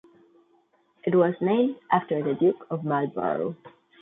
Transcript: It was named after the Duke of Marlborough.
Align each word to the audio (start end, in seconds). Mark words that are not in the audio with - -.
It 1.03 1.13
was 1.13 1.35
named 1.41 1.75
after 1.91 2.23
the 2.23 2.33
Duke 2.33 2.65
of 2.71 2.83
Marlborough. 2.83 3.55